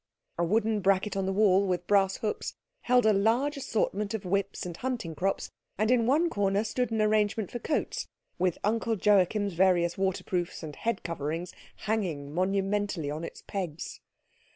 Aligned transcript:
A 0.39 0.43
wooden 0.43 0.79
bracket 0.79 1.15
on 1.15 1.27
the 1.27 1.31
wall, 1.31 1.67
with 1.67 1.85
brass 1.85 2.15
hooks, 2.17 2.55
held 2.79 3.05
a 3.05 3.13
large 3.13 3.55
assortment 3.55 4.15
of 4.15 4.25
whips 4.25 4.65
and 4.65 4.75
hunting 4.75 5.13
crops; 5.13 5.51
and 5.77 5.91
in 5.91 6.07
one 6.07 6.27
corner 6.27 6.63
stood 6.63 6.89
an 6.89 7.03
arrangement 7.03 7.51
for 7.51 7.59
coats, 7.59 8.07
with 8.39 8.57
Uncle 8.63 8.97
Joachim's 8.97 9.53
various 9.53 9.99
waterproofs 9.99 10.63
and 10.63 10.75
head 10.75 11.03
coverings 11.03 11.53
hanging 11.85 12.33
monumentally 12.33 13.11
on 13.11 13.23
its 13.23 13.43
pegs. 13.45 13.99